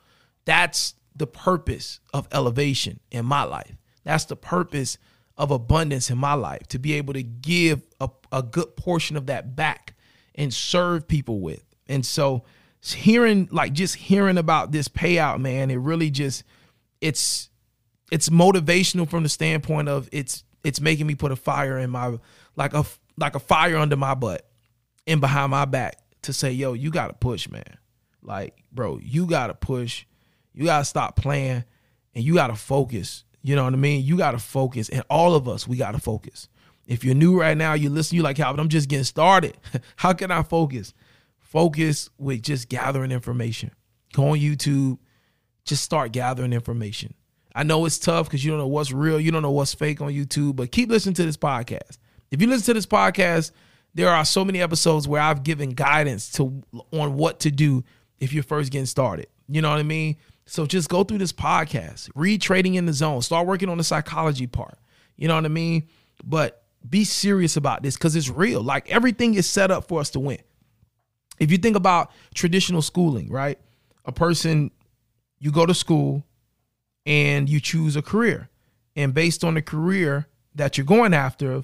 That's 0.46 0.96
the 1.14 1.28
purpose 1.28 2.00
of 2.14 2.30
elevation 2.32 3.02
in 3.12 3.26
my 3.26 3.44
life. 3.44 3.76
That's 4.06 4.26
the 4.26 4.38
purpose 4.38 4.98
of 5.38 5.52
abundance 5.52 6.10
in 6.10 6.18
my 6.18 6.34
life 6.34 6.68
to 6.68 6.80
be 6.80 6.94
able 6.94 7.14
to 7.14 7.24
give 7.24 7.82
a, 8.00 8.10
a 8.32 8.44
good 8.44 8.76
portion 8.76 9.18
of 9.18 9.28
that 9.28 9.56
back 9.56 9.96
and 10.36 10.54
serve 10.54 11.08
people 11.08 11.40
with. 11.40 11.64
And 11.88 12.06
so 12.06 12.44
hearing 12.82 13.48
like 13.52 13.74
just 13.74 13.96
hearing 13.96 14.38
about 14.38 14.72
this 14.72 14.88
payout, 14.88 15.40
man, 15.40 15.72
it 15.72 15.78
really 15.78 16.12
just 16.12 16.44
it's 17.02 17.50
it's 18.12 18.30
motivational 18.30 19.10
from 19.10 19.24
the 19.24 19.30
standpoint 19.30 19.90
of 19.90 20.08
it's 20.12 20.44
it's 20.64 20.80
making 20.80 21.08
me 21.08 21.16
put 21.16 21.32
a 21.32 21.36
fire 21.36 21.78
in 21.80 21.90
my 21.90 22.18
like 22.56 22.74
a 22.74 22.86
like 23.18 23.36
a 23.36 23.40
fire 23.40 23.78
under 23.78 23.98
my 23.98 24.14
butt 24.14 24.48
and 25.08 25.20
behind 25.20 25.52
my 25.52 25.66
back 25.66 25.98
to 26.24 26.34
say, 26.34 26.52
yo, 26.52 26.74
you 26.74 26.92
gotta 26.92 27.14
push, 27.14 27.50
man. 27.50 27.78
Like, 28.22 28.64
bro, 28.72 29.00
you 29.02 29.26
gotta 29.26 29.54
push. 29.54 30.06
You 30.54 30.66
gotta 30.66 30.86
stop 30.86 31.16
playing 31.16 31.64
and 32.14 32.24
you 32.24 32.36
gotta 32.36 32.56
focus 32.56 33.24
you 33.44 33.56
know 33.56 33.66
what 33.66 33.74
I 33.74 33.78
mean? 33.78 34.04
You 34.06 34.18
got 34.18 34.32
to 34.32 34.40
focus, 34.40 34.90
and 34.90 35.04
all 35.10 35.36
of 35.36 35.48
us, 35.48 35.68
we 35.68 35.78
got 35.78 35.92
to 35.92 36.00
focus. 36.00 36.48
If 36.88 37.04
you're 37.04 37.16
new 37.16 37.40
right 37.40 37.56
now, 37.58 37.74
you 37.74 37.90
listen, 37.90 38.16
you 38.16 38.24
like, 38.24 38.38
Calvin, 38.38 38.60
I'm 38.60 38.70
just 38.70 38.90
getting 38.90 39.04
started. 39.04 39.58
How 39.98 40.14
can 40.14 40.32
I 40.32 40.44
focus? 40.44 40.94
Focus 41.40 42.10
with 42.18 42.42
just 42.42 42.70
gathering 42.70 43.12
information. 43.12 43.72
Go 44.14 44.30
on 44.30 44.40
YouTube, 44.40 44.98
just 45.66 45.84
start 45.84 46.12
gathering 46.12 46.54
information. 46.54 47.14
I 47.56 47.64
know 47.64 47.86
it's 47.86 48.00
tough 48.00 48.28
because 48.28 48.44
you 48.44 48.52
don't 48.52 48.60
know 48.60 48.68
what's 48.68 48.92
real, 48.92 49.20
you 49.20 49.32
don't 49.32 49.44
know 49.44 49.52
what's 49.52 49.74
fake 49.74 50.02
on 50.02 50.12
YouTube, 50.12 50.56
but 50.56 50.72
keep 50.72 50.90
listening 50.90 51.16
to 51.16 51.26
this 51.26 51.38
podcast. 51.38 51.98
If 52.32 52.42
you 52.42 52.48
listen 52.48 52.66
to 52.66 52.74
this 52.74 52.88
podcast, 52.88 53.52
there 53.94 54.10
are 54.10 54.26
so 54.26 54.44
many 54.44 54.62
episodes 54.62 55.08
where 55.08 55.22
I've 55.22 55.44
given 55.44 55.70
guidance 55.72 56.32
to 56.34 56.64
on 56.92 57.14
what 57.14 57.42
to 57.42 57.52
do 57.52 57.84
if 58.20 58.34
you're 58.34 58.44
first 58.44 58.72
getting 58.72 58.88
started. 58.88 59.28
You 59.48 59.62
know 59.62 59.70
what 59.70 59.80
I 59.80 59.84
mean? 59.84 60.18
So 60.46 60.66
just 60.66 60.90
go 60.90 61.04
through 61.04 61.20
this 61.20 61.34
podcast, 61.34 62.10
read 62.16 62.42
Trading 62.42 62.76
in 62.76 62.86
the 62.86 62.94
Zone, 62.94 63.22
start 63.22 63.48
working 63.48 63.70
on 63.70 63.78
the 63.78 63.84
psychology 63.84 64.48
part. 64.48 64.78
You 65.16 65.28
know 65.28 65.36
what 65.36 65.46
I 65.46 65.50
mean? 65.50 65.88
But 66.24 66.64
be 66.88 67.06
serious 67.06 67.56
about 67.56 67.82
this 67.82 67.96
because 67.96 68.16
it's 68.16 68.30
real. 68.30 68.62
Like 68.62 68.90
everything 68.90 69.36
is 69.36 69.48
set 69.48 69.72
up 69.72 69.88
for 69.88 70.00
us 70.02 70.10
to 70.12 70.20
win. 70.20 70.40
If 71.40 71.52
you 71.52 71.58
think 71.58 71.76
about 71.76 72.12
traditional 72.34 72.82
schooling, 72.82 73.30
right? 73.30 73.58
A 74.06 74.12
person, 74.12 74.72
you 75.40 75.52
go 75.52 75.66
to 75.66 75.74
school 75.74 76.26
and 77.06 77.50
you 77.50 77.60
choose 77.60 77.96
a 77.96 78.02
career. 78.02 78.50
And 78.96 79.14
based 79.14 79.44
on 79.44 79.56
the 79.56 79.62
career 79.62 80.28
that 80.56 80.78
you're 80.78 80.86
going 80.86 81.14
after 81.14 81.64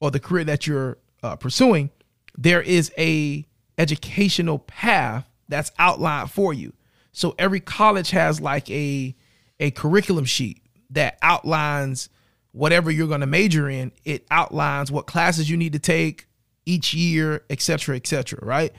or 0.00 0.10
the 0.10 0.20
career 0.20 0.44
that 0.44 0.66
you're 0.66 0.98
uh, 1.22 1.36
pursuing, 1.36 1.90
there 2.36 2.62
is 2.62 2.92
a 2.98 3.46
educational 3.78 4.58
path 4.58 5.26
that's 5.48 5.70
outlined 5.78 6.30
for 6.30 6.52
you. 6.52 6.72
So 7.12 7.34
every 7.38 7.60
college 7.60 8.10
has 8.10 8.40
like 8.40 8.70
a 8.70 9.14
a 9.58 9.70
curriculum 9.72 10.24
sheet 10.24 10.62
that 10.90 11.18
outlines 11.22 12.08
whatever 12.52 12.90
you're 12.90 13.08
going 13.08 13.20
to 13.20 13.26
major 13.26 13.68
in. 13.68 13.92
It 14.04 14.26
outlines 14.30 14.90
what 14.90 15.06
classes 15.06 15.48
you 15.48 15.56
need 15.56 15.74
to 15.74 15.78
take 15.78 16.26
each 16.66 16.94
year, 16.94 17.44
et 17.50 17.60
cetera, 17.60 17.96
et 17.96 18.06
cetera, 18.06 18.44
right? 18.44 18.72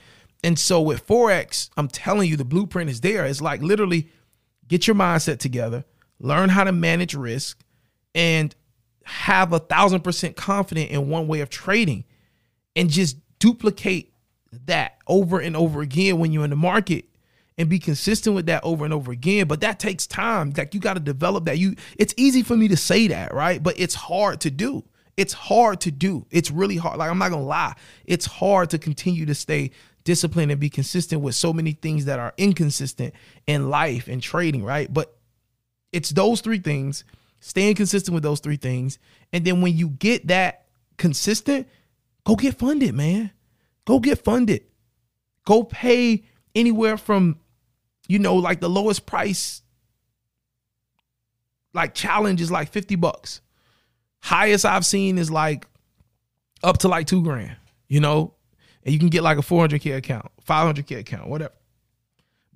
And 0.44 0.58
so 0.58 0.80
with 0.82 1.06
Forex, 1.06 1.70
I'm 1.76 1.88
telling 1.88 2.28
you, 2.28 2.36
the 2.36 2.44
blueprint 2.44 2.90
is 2.90 3.00
there. 3.00 3.24
It's 3.24 3.40
like 3.40 3.62
literally 3.62 4.08
get 4.66 4.86
your 4.86 4.96
mindset 4.96 5.38
together, 5.38 5.84
learn 6.18 6.48
how 6.48 6.64
to 6.64 6.72
manage 6.72 7.14
risk, 7.14 7.62
and 8.14 8.54
have 9.04 9.52
a 9.52 9.58
thousand 9.58 10.00
percent 10.00 10.36
confident 10.36 10.90
in 10.90 11.08
one 11.08 11.28
way 11.28 11.40
of 11.40 11.50
trading 11.50 12.04
and 12.76 12.90
just 12.90 13.16
duplicate 13.38 14.12
that 14.66 14.98
over 15.06 15.40
and 15.40 15.56
over 15.56 15.80
again 15.80 16.18
when 16.18 16.32
you're 16.32 16.44
in 16.44 16.50
the 16.50 16.56
market 16.56 17.06
and 17.58 17.68
be 17.68 17.78
consistent 17.78 18.34
with 18.34 18.46
that 18.46 18.64
over 18.64 18.84
and 18.84 18.94
over 18.94 19.12
again. 19.12 19.46
But 19.46 19.60
that 19.60 19.78
takes 19.78 20.06
time. 20.06 20.52
Like 20.56 20.74
you 20.74 20.80
got 20.80 20.94
to 20.94 21.00
develop 21.00 21.44
that. 21.46 21.58
You 21.58 21.76
it's 21.98 22.14
easy 22.16 22.42
for 22.42 22.56
me 22.56 22.68
to 22.68 22.76
say 22.76 23.08
that, 23.08 23.34
right? 23.34 23.62
But 23.62 23.78
it's 23.78 23.94
hard 23.94 24.40
to 24.42 24.50
do. 24.50 24.84
It's 25.16 25.34
hard 25.34 25.80
to 25.82 25.90
do. 25.90 26.26
It's 26.30 26.50
really 26.50 26.76
hard. 26.76 26.98
Like 26.98 27.10
I'm 27.10 27.18
not 27.18 27.30
gonna 27.30 27.44
lie. 27.44 27.74
It's 28.06 28.26
hard 28.26 28.70
to 28.70 28.78
continue 28.78 29.26
to 29.26 29.34
stay 29.34 29.70
disciplined 30.04 30.50
and 30.50 30.60
be 30.60 30.70
consistent 30.70 31.20
with 31.20 31.34
so 31.34 31.52
many 31.52 31.72
things 31.72 32.06
that 32.06 32.18
are 32.18 32.34
inconsistent 32.36 33.14
in 33.46 33.70
life 33.70 34.08
and 34.08 34.22
trading, 34.22 34.64
right? 34.64 34.92
But 34.92 35.16
it's 35.92 36.10
those 36.10 36.40
three 36.40 36.58
things, 36.58 37.04
staying 37.40 37.74
consistent 37.76 38.14
with 38.14 38.22
those 38.22 38.40
three 38.40 38.56
things. 38.56 38.98
And 39.32 39.44
then 39.44 39.60
when 39.60 39.76
you 39.76 39.90
get 39.90 40.28
that 40.28 40.66
consistent, 40.96 41.68
go 42.24 42.34
get 42.34 42.58
funded, 42.58 42.94
man. 42.94 43.30
Go 43.84 44.00
get 44.00 44.24
funded. 44.24 44.62
Go 45.44 45.64
pay 45.64 46.24
anywhere 46.54 46.96
from, 46.96 47.38
you 48.08 48.18
know, 48.18 48.36
like 48.36 48.60
the 48.60 48.70
lowest 48.70 49.06
price, 49.06 49.62
like 51.74 51.94
challenge 51.94 52.40
is 52.40 52.50
like 52.50 52.70
50 52.70 52.96
bucks. 52.96 53.40
Highest 54.20 54.64
I've 54.64 54.86
seen 54.86 55.18
is 55.18 55.30
like 55.30 55.66
up 56.62 56.78
to 56.78 56.88
like 56.88 57.06
two 57.06 57.22
grand, 57.22 57.56
you 57.88 58.00
know, 58.00 58.34
and 58.84 58.92
you 58.92 58.98
can 58.98 59.08
get 59.08 59.22
like 59.22 59.38
a 59.38 59.42
400K 59.42 59.96
account, 59.96 60.26
500K 60.46 61.00
account, 61.00 61.28
whatever. 61.28 61.54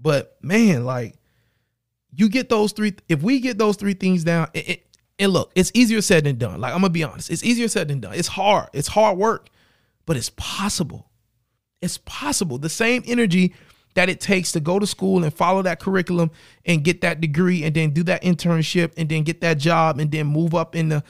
But 0.01 0.37
man, 0.43 0.85
like 0.85 1.15
you 2.15 2.29
get 2.29 2.49
those 2.49 2.73
three, 2.73 2.95
if 3.09 3.23
we 3.23 3.41
get 3.41 3.59
those 3.59 3.77
three 3.77 3.95
things 3.95 4.25
down, 4.25 4.49
it, 4.55 4.69
it, 4.69 4.87
and 5.19 5.33
look, 5.33 5.51
it's 5.55 5.71
easier 5.75 6.03
said 6.03 6.25
than 6.25 6.37
done. 6.37 6.61
Like 6.61 6.73
I'm 6.73 6.81
gonna 6.81 6.91
be 6.91 7.05
honest, 7.05 7.31
it's 7.31 7.45
easier 7.45 7.69
said 7.69 7.89
than 7.89 8.01
done. 8.01 8.15
It's 8.15 8.29
hard, 8.29 8.69
it's 8.73 8.89
hard 8.89 9.19
work, 9.19 9.49
but 10.05 10.17
it's 10.17 10.31
possible. 10.37 11.09
It's 11.81 11.99
possible. 11.99 12.59
The 12.59 12.69
same 12.69 13.03
energy 13.07 13.55
that 13.97 14.11
it 14.11 14.21
takes 14.21 14.53
to 14.53 14.61
go 14.61 14.79
to 14.79 14.87
school 14.87 15.25
and 15.25 15.33
follow 15.33 15.63
that 15.63 15.81
curriculum 15.81 16.31
and 16.67 16.85
get 16.85 17.01
that 17.01 17.19
degree 17.19 17.65
and 17.65 17.75
then 17.75 17.91
do 17.91 18.03
that 18.03 18.23
internship 18.23 18.93
and 18.99 19.09
then 19.09 19.23
get 19.23 19.41
that 19.41 19.57
job 19.57 19.99
and 19.99 20.13
then 20.13 20.27
move 20.27 20.55
up 20.55 20.77
in 20.77 20.91
the 20.91 21.03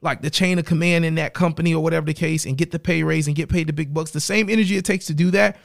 like 0.00 0.22
the 0.22 0.30
chain 0.30 0.58
of 0.58 0.64
command 0.64 1.04
in 1.04 1.16
that 1.16 1.34
company 1.34 1.74
or 1.74 1.82
whatever 1.82 2.06
the 2.06 2.14
case 2.14 2.46
and 2.46 2.56
get 2.56 2.70
the 2.70 2.78
pay 2.78 3.02
raise 3.02 3.26
and 3.26 3.36
get 3.36 3.50
paid 3.50 3.66
the 3.66 3.74
big 3.74 3.92
bucks. 3.92 4.10
The 4.10 4.20
same 4.20 4.48
energy 4.48 4.76
it 4.78 4.86
takes 4.86 5.06
to 5.06 5.14
do 5.14 5.30
that. 5.32 5.58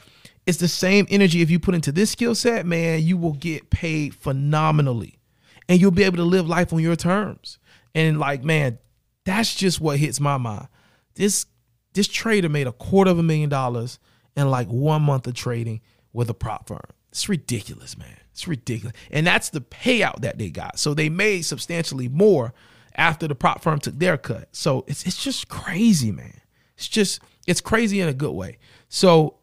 It's 0.44 0.58
the 0.58 0.68
same 0.68 1.06
energy 1.08 1.40
if 1.40 1.50
you 1.50 1.58
put 1.58 1.74
into 1.74 1.92
this 1.92 2.10
skill 2.10 2.34
set, 2.34 2.66
man, 2.66 3.00
you 3.02 3.16
will 3.16 3.32
get 3.32 3.70
paid 3.70 4.14
phenomenally. 4.14 5.18
And 5.66 5.80
you'll 5.80 5.92
be 5.92 6.02
able 6.02 6.18
to 6.18 6.24
live 6.24 6.46
life 6.46 6.74
on 6.74 6.80
your 6.80 6.96
terms. 6.96 7.58
And 7.94 8.18
like, 8.18 8.44
man, 8.44 8.78
that's 9.24 9.54
just 9.54 9.80
what 9.80 9.98
hits 9.98 10.20
my 10.20 10.36
mind. 10.36 10.68
This 11.14 11.46
this 11.94 12.08
trader 12.08 12.50
made 12.50 12.66
a 12.66 12.72
quarter 12.72 13.10
of 13.10 13.18
a 13.18 13.22
million 13.22 13.48
dollars 13.48 13.98
in 14.36 14.50
like 14.50 14.66
one 14.66 15.00
month 15.00 15.26
of 15.26 15.32
trading 15.32 15.80
with 16.14 16.30
a 16.30 16.34
prop 16.34 16.66
firm. 16.66 16.80
It's 17.10 17.28
ridiculous, 17.28 17.98
man. 17.98 18.16
It's 18.32 18.48
ridiculous. 18.48 18.96
And 19.10 19.26
that's 19.26 19.50
the 19.50 19.60
payout 19.60 20.22
that 20.22 20.38
they 20.38 20.50
got. 20.50 20.78
So 20.78 20.94
they 20.94 21.10
made 21.10 21.42
substantially 21.42 22.08
more 22.08 22.54
after 22.96 23.28
the 23.28 23.34
prop 23.34 23.62
firm 23.62 23.78
took 23.78 23.98
their 23.98 24.16
cut. 24.16 24.48
So 24.52 24.84
it's 24.88 25.04
it's 25.04 25.22
just 25.22 25.48
crazy, 25.48 26.10
man. 26.10 26.40
It's 26.76 26.88
just 26.88 27.20
it's 27.46 27.60
crazy 27.60 28.00
in 28.00 28.08
a 28.08 28.14
good 28.14 28.32
way. 28.32 28.58
So 28.88 29.36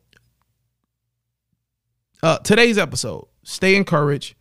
uh 2.24 2.40
today's 2.40 2.78
episode, 2.78 3.28
stay 3.44 3.76
encouraged. 3.76 4.36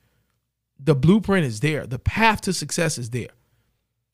The 0.78 0.94
blueprint 0.94 1.46
is 1.46 1.60
there. 1.60 1.86
The 1.86 1.98
path 1.98 2.40
to 2.42 2.52
success 2.52 2.96
is 2.96 3.10
there. 3.10 3.28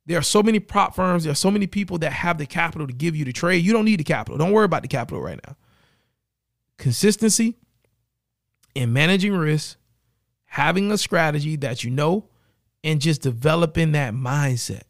There 0.06 0.18
are 0.18 0.22
so 0.22 0.42
many 0.42 0.60
prop 0.60 0.94
firms, 0.94 1.24
there 1.24 1.32
are 1.32 1.36
so 1.36 1.50
many 1.50 1.66
people 1.66 1.98
that 1.98 2.12
have 2.12 2.38
the 2.38 2.46
capital 2.46 2.86
to 2.86 2.92
give 2.92 3.16
you 3.16 3.24
the 3.24 3.32
trade. 3.32 3.64
You 3.64 3.72
don't 3.72 3.84
need 3.84 4.00
the 4.00 4.04
capital. 4.04 4.38
Don't 4.38 4.52
worry 4.52 4.64
about 4.64 4.82
the 4.82 4.88
capital 4.88 5.22
right 5.22 5.40
now. 5.46 5.56
Consistency 6.78 7.56
in 8.76 8.92
managing 8.92 9.34
risk, 9.34 9.78
having 10.44 10.92
a 10.92 10.98
strategy 10.98 11.56
that 11.56 11.82
you 11.82 11.90
know 11.90 12.28
and 12.84 13.00
just 13.00 13.22
developing 13.22 13.92
that 13.92 14.12
mindset. 14.12 14.82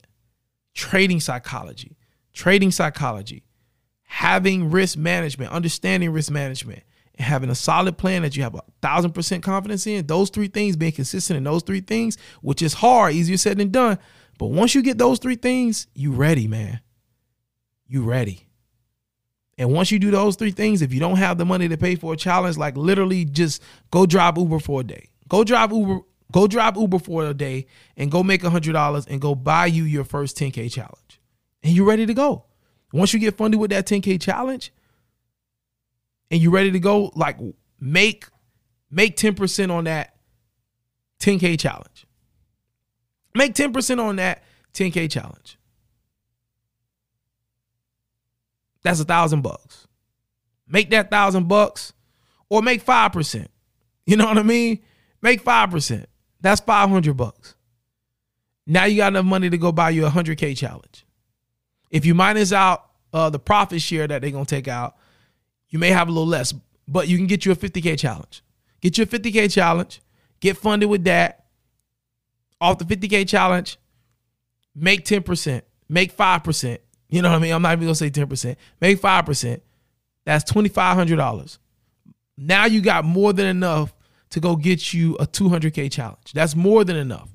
Trading 0.74 1.20
psychology, 1.20 1.96
trading 2.34 2.70
psychology, 2.70 3.44
having 4.02 4.70
risk 4.70 4.98
management, 4.98 5.52
understanding 5.52 6.10
risk 6.10 6.30
management, 6.30 6.82
and 7.14 7.24
having 7.24 7.48
a 7.48 7.54
solid 7.54 7.96
plan 7.96 8.22
that 8.22 8.36
you 8.36 8.42
have 8.42 8.56
a 8.56 8.62
thousand 8.82 9.12
percent 9.12 9.42
confidence 9.42 9.86
in. 9.86 10.06
Those 10.06 10.30
three 10.30 10.48
things, 10.48 10.76
being 10.76 10.92
consistent 10.92 11.38
in 11.38 11.44
those 11.44 11.62
three 11.62 11.80
things, 11.80 12.18
which 12.42 12.60
is 12.60 12.74
hard, 12.74 13.14
easier 13.14 13.38
said 13.38 13.56
than 13.56 13.70
done. 13.70 13.98
But 14.36 14.48
once 14.48 14.74
you 14.74 14.82
get 14.82 14.98
those 14.98 15.18
three 15.18 15.36
things, 15.36 15.86
you 15.94 16.12
ready, 16.12 16.46
man. 16.46 16.80
You 17.86 18.02
ready. 18.02 18.45
And 19.58 19.72
once 19.72 19.90
you 19.90 19.98
do 19.98 20.10
those 20.10 20.36
three 20.36 20.50
things, 20.50 20.82
if 20.82 20.92
you 20.92 21.00
don't 21.00 21.16
have 21.16 21.38
the 21.38 21.46
money 21.46 21.68
to 21.68 21.76
pay 21.76 21.94
for 21.94 22.12
a 22.12 22.16
challenge, 22.16 22.56
like 22.56 22.76
literally 22.76 23.24
just 23.24 23.62
go 23.90 24.04
drive 24.04 24.36
Uber 24.36 24.58
for 24.58 24.82
a 24.82 24.84
day. 24.84 25.08
Go 25.28 25.44
drive 25.44 25.72
Uber 25.72 26.00
Go 26.32 26.46
drive 26.46 26.76
Uber 26.76 26.98
for 26.98 27.24
a 27.24 27.34
day 27.34 27.66
and 27.96 28.10
go 28.10 28.22
make 28.22 28.42
$100 28.42 29.06
and 29.08 29.20
go 29.20 29.34
buy 29.34 29.66
you 29.66 29.84
your 29.84 30.04
first 30.04 30.36
10K 30.36 30.72
challenge. 30.72 31.20
And 31.62 31.72
you're 31.72 31.86
ready 31.86 32.06
to 32.06 32.14
go. 32.14 32.44
Once 32.92 33.12
you 33.12 33.20
get 33.20 33.36
funded 33.36 33.60
with 33.60 33.70
that 33.70 33.86
10K 33.86 34.20
challenge 34.20 34.72
and 36.30 36.40
you're 36.40 36.52
ready 36.52 36.70
to 36.72 36.78
go, 36.78 37.12
like 37.14 37.38
make 37.80 38.26
make 38.90 39.16
10% 39.16 39.70
on 39.70 39.84
that 39.84 40.16
10K 41.20 41.58
challenge. 41.58 42.06
Make 43.34 43.54
10% 43.54 44.00
on 44.00 44.16
that 44.16 44.42
10K 44.74 45.10
challenge. 45.10 45.58
That's 48.82 49.00
a 49.00 49.04
thousand 49.04 49.42
bucks. 49.42 49.86
Make 50.68 50.90
that 50.90 51.10
thousand 51.10 51.48
bucks 51.48 51.92
or 52.48 52.62
make 52.62 52.84
5%. 52.84 53.46
You 54.04 54.16
know 54.16 54.26
what 54.26 54.38
I 54.38 54.42
mean? 54.42 54.80
Make 55.22 55.44
5%. 55.44 56.06
That's 56.40 56.60
500 56.60 57.16
bucks. 57.16 57.54
Now 58.66 58.84
you 58.84 58.96
got 58.96 59.12
enough 59.12 59.24
money 59.24 59.50
to 59.50 59.58
go 59.58 59.72
buy 59.72 59.90
you 59.90 60.06
a 60.06 60.10
100K 60.10 60.56
challenge. 60.56 61.06
If 61.90 62.04
you 62.04 62.14
minus 62.14 62.52
out 62.52 62.90
uh, 63.12 63.30
the 63.30 63.38
profit 63.38 63.80
share 63.80 64.06
that 64.06 64.22
they're 64.22 64.30
going 64.30 64.44
to 64.44 64.54
take 64.54 64.68
out, 64.68 64.96
you 65.68 65.78
may 65.78 65.90
have 65.90 66.08
a 66.08 66.12
little 66.12 66.26
less, 66.26 66.52
but 66.88 67.08
you 67.08 67.16
can 67.16 67.26
get 67.26 67.44
you 67.44 67.52
a 67.52 67.56
50K 67.56 67.98
challenge. 67.98 68.42
Get 68.80 68.98
you 68.98 69.04
a 69.04 69.06
50K 69.06 69.52
challenge, 69.52 70.00
get 70.40 70.56
funded 70.56 70.88
with 70.88 71.04
that. 71.04 71.44
Off 72.60 72.78
the 72.78 72.84
50K 72.84 73.28
challenge, 73.28 73.78
make 74.74 75.04
10%, 75.04 75.62
make 75.88 76.16
5%. 76.16 76.78
You 77.08 77.22
know 77.22 77.30
what 77.30 77.36
I 77.36 77.38
mean? 77.40 77.52
I'm 77.52 77.62
not 77.62 77.72
even 77.72 77.88
to 77.88 77.94
say 77.94 78.10
10%. 78.10 78.56
Make 78.80 79.00
5%. 79.00 79.60
That's 80.24 80.50
$2,500. 80.50 81.58
Now 82.36 82.66
you 82.66 82.80
got 82.80 83.04
more 83.04 83.32
than 83.32 83.46
enough 83.46 83.94
to 84.30 84.40
go 84.40 84.56
get 84.56 84.92
you 84.92 85.14
a 85.16 85.26
200K 85.26 85.90
challenge. 85.90 86.32
That's 86.34 86.56
more 86.56 86.84
than 86.84 86.96
enough. 86.96 87.30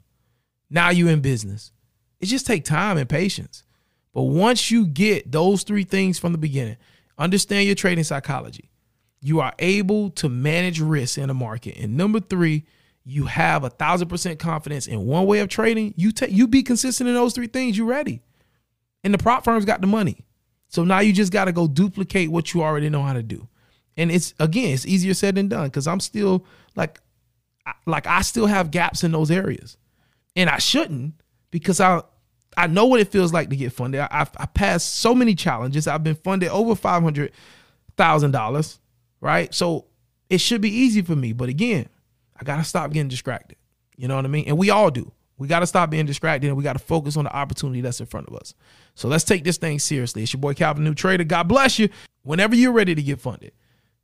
Now 0.69 0.89
you're 0.89 1.09
in 1.09 1.21
business. 1.21 1.71
It 2.19 2.27
just 2.27 2.45
take 2.45 2.63
time 2.63 2.97
and 2.97 3.09
patience. 3.09 3.63
But 4.13 4.23
once 4.23 4.69
you 4.69 4.85
get 4.87 5.31
those 5.31 5.63
three 5.63 5.83
things 5.83 6.19
from 6.19 6.33
the 6.33 6.37
beginning, 6.37 6.77
understand 7.17 7.65
your 7.65 7.75
trading 7.75 8.03
psychology, 8.03 8.69
you 9.21 9.39
are 9.39 9.53
able 9.59 10.09
to 10.11 10.29
manage 10.29 10.79
risk 10.81 11.17
in 11.17 11.27
the 11.27 11.33
market. 11.33 11.77
And 11.77 11.95
number 11.95 12.19
three, 12.19 12.65
you 13.03 13.25
have 13.25 13.63
a 13.63 13.69
thousand 13.69 14.09
percent 14.09 14.39
confidence 14.39 14.87
in 14.87 15.05
one 15.05 15.25
way 15.25 15.39
of 15.39 15.49
trading. 15.49 15.93
You 15.95 16.11
take 16.11 16.31
you 16.31 16.47
be 16.47 16.61
consistent 16.63 17.07
in 17.07 17.15
those 17.15 17.33
three 17.33 17.47
things. 17.47 17.77
You 17.77 17.85
ready, 17.85 18.21
and 19.03 19.13
the 19.13 19.17
prop 19.17 19.43
firms 19.43 19.65
got 19.65 19.81
the 19.81 19.87
money. 19.87 20.25
So 20.67 20.83
now 20.83 20.99
you 20.99 21.11
just 21.11 21.33
got 21.33 21.45
to 21.45 21.51
go 21.51 21.67
duplicate 21.67 22.31
what 22.31 22.53
you 22.53 22.63
already 22.63 22.89
know 22.89 23.03
how 23.03 23.13
to 23.13 23.23
do. 23.23 23.47
And 23.97 24.11
it's 24.11 24.33
again, 24.39 24.73
it's 24.73 24.85
easier 24.85 25.13
said 25.13 25.35
than 25.35 25.49
done 25.49 25.65
because 25.65 25.85
I'm 25.85 25.99
still 25.99 26.45
like, 26.75 26.99
like 27.85 28.07
I 28.07 28.21
still 28.21 28.45
have 28.45 28.71
gaps 28.71 29.03
in 29.03 29.11
those 29.11 29.29
areas, 29.29 29.77
and 30.35 30.49
I 30.49 30.59
shouldn't 30.59 31.15
because 31.51 31.81
I 31.81 32.01
I 32.57 32.67
know 32.67 32.85
what 32.85 32.99
it 32.99 33.09
feels 33.09 33.33
like 33.33 33.49
to 33.49 33.55
get 33.55 33.73
funded. 33.73 34.01
I, 34.01 34.27
I 34.37 34.45
passed 34.45 34.95
so 34.95 35.13
many 35.13 35.35
challenges. 35.35 35.87
I've 35.87 36.03
been 36.03 36.15
funded 36.15 36.49
over 36.49 36.75
five 36.75 37.03
hundred 37.03 37.31
thousand 37.97 38.31
dollars, 38.31 38.79
right? 39.19 39.53
So 39.53 39.85
it 40.29 40.39
should 40.39 40.61
be 40.61 40.69
easy 40.69 41.01
for 41.01 41.15
me. 41.15 41.33
But 41.33 41.49
again, 41.49 41.89
I 42.39 42.43
gotta 42.43 42.63
stop 42.63 42.91
getting 42.91 43.09
distracted. 43.09 43.57
You 43.97 44.07
know 44.07 44.15
what 44.15 44.25
I 44.25 44.29
mean? 44.29 44.45
And 44.47 44.57
we 44.57 44.69
all 44.69 44.89
do. 44.89 45.11
We 45.41 45.47
got 45.47 45.59
to 45.59 45.67
stop 45.67 45.89
being 45.89 46.05
distracted 46.05 46.47
and 46.47 46.55
we 46.55 46.63
got 46.63 46.73
to 46.73 46.79
focus 46.79 47.17
on 47.17 47.23
the 47.23 47.35
opportunity 47.35 47.81
that's 47.81 47.99
in 47.99 48.05
front 48.05 48.27
of 48.27 48.35
us. 48.35 48.53
So 48.95 49.07
let's 49.07 49.23
take 49.23 49.43
this 49.43 49.57
thing 49.57 49.79
seriously. 49.79 50.23
It's 50.23 50.33
your 50.33 50.39
boy 50.39 50.53
Calvin, 50.53 50.83
new 50.83 50.93
trader. 50.93 51.23
God 51.23 51.47
bless 51.47 51.79
you. 51.79 51.89
Whenever 52.23 52.55
you're 52.55 52.71
ready 52.71 52.93
to 52.93 53.01
get 53.01 53.19
funded, 53.19 53.51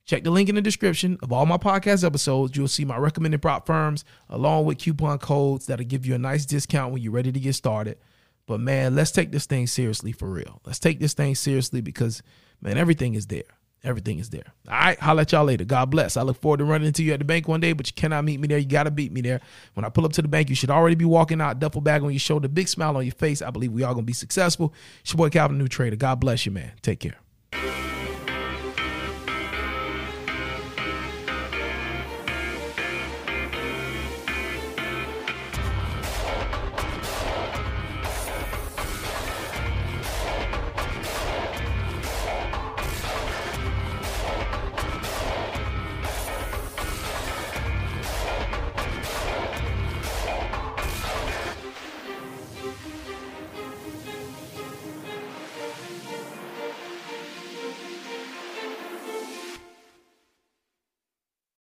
Check 0.08 0.24
the 0.24 0.32
link 0.32 0.48
in 0.48 0.56
the 0.56 0.62
description 0.62 1.18
of 1.22 1.34
all 1.34 1.46
my 1.46 1.58
podcast 1.58 2.06
episodes. 2.06 2.56
You'll 2.56 2.70
see 2.70 2.86
my 2.86 2.98
recommended 2.98 3.42
prop 3.42 3.66
firms 3.66 4.06
along 4.30 4.64
with 4.64 4.78
coupon 4.78 5.20
codes 5.20 5.66
that'll 5.66 5.86
give 5.86 6.06
you 6.06 6.16
a 6.16 6.18
nice 6.18 6.46
discount 6.46 6.94
when 6.94 7.02
you're 7.02 7.12
ready 7.12 7.34
to 7.34 7.40
get 7.42 7.56
started. 7.56 7.98
But 8.46 8.62
man, 8.62 8.96
let's 8.96 9.12
take 9.12 9.34
this 9.34 9.46
thing 9.46 9.68
seriously 9.68 10.14
for 10.14 10.30
real. 10.30 10.62
Let's 10.66 10.80
take 10.80 11.02
this 11.02 11.14
thing 11.14 11.36
seriously 11.36 11.82
because 11.82 12.24
man, 12.62 12.78
everything 12.78 13.16
is 13.16 13.28
there. 13.28 13.44
Everything 13.84 14.20
is 14.20 14.30
there. 14.30 14.54
All 14.68 14.74
right, 14.74 14.98
I'll 15.02 15.16
let 15.16 15.32
y'all 15.32 15.46
later. 15.46 15.64
God 15.64 15.90
bless. 15.90 16.18
I 16.18 16.24
look 16.24 16.42
forward 16.42 16.58
to 16.58 16.66
running 16.66 16.88
into 16.88 17.04
you 17.04 17.14
at 17.14 17.20
the 17.20 17.26
bank 17.26 17.48
one 17.48 17.60
day, 17.60 17.74
but 17.74 17.88
you 17.88 17.94
cannot 17.94 18.26
meet 18.26 18.40
me 18.40 18.48
there. 18.48 18.58
You 18.58 18.66
got 18.66 18.84
to 18.84 18.92
beat 18.92 19.12
me 19.12 19.22
there. 19.22 19.40
When 19.76 19.86
I 19.86 19.90
pull 19.90 20.06
up 20.06 20.14
to 20.14 20.22
the 20.22 20.28
bank, 20.28 20.50
you 20.50 20.56
should 20.56 20.72
already 20.72 20.96
be 20.96 21.06
walking 21.06 21.40
out, 21.40 21.60
duffel 21.60 21.82
bag 21.82 22.04
on 22.04 22.12
your 22.12 22.20
shoulder, 22.20 22.48
big 22.48 22.68
smile 22.68 22.98
on 22.98 23.06
your 23.06 23.14
face. 23.14 23.42
I 23.42 23.52
believe 23.52 23.72
we 23.72 23.84
all 23.84 23.94
going 23.94 24.04
to 24.04 24.08
be 24.08 24.14
successful. 24.14 24.74
It's 25.02 25.14
your 25.14 25.18
boy 25.18 25.30
Calvin, 25.30 25.58
new 25.58 25.68
trader. 25.68 25.96
God 25.96 26.20
bless 26.20 26.46
you, 26.46 26.52
man. 26.52 26.74
Take 26.82 27.00
care. 27.00 27.18